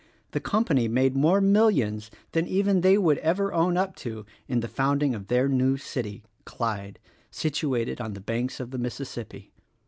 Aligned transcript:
The 0.31 0.39
com 0.39 0.65
pany 0.65 0.89
made 0.89 1.15
more 1.15 1.39
millions 1.39 2.09
than 2.31 2.47
even 2.47 2.81
they 2.81 2.97
would 2.97 3.19
ever 3.19 3.53
own 3.53 3.77
up 3.77 3.95
to 3.97 4.25
in 4.47 4.61
the 4.61 4.67
founding 4.67 5.13
of 5.13 5.27
their 5.27 5.47
new 5.47 5.77
city, 5.77 6.23
Clyde, 6.43 6.97
situated 7.29 8.01
on 8.01 8.13
the 8.13 8.19
banks 8.19 8.59
of 8.59 8.71
the 8.71 8.79
Mississippi. 8.79 9.51